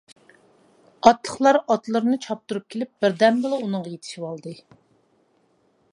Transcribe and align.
ئاتلىقلار 1.09 1.59
ئاتلىرىنى 1.75 2.17
چاپتۇرۇپ 2.25 2.73
كېلىپ 2.75 2.91
بىردەمدىلا 3.05 3.61
ئۇنىڭغا 3.67 3.95
يېتىشىۋالدى. 3.95 4.59